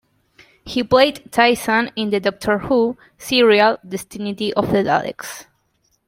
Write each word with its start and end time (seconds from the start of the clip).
He 0.65 0.81
played 0.83 1.31
Tyssan 1.31 1.91
in 1.95 2.09
the 2.09 2.19
"Doctor 2.19 2.57
Who" 2.57 2.97
serial 3.19 3.77
"Destiny 3.87 4.51
of 4.51 4.71
the 4.71 4.79
Daleks". 4.81 5.45